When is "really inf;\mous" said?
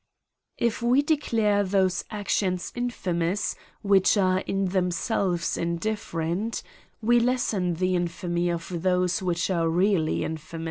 9.69-10.59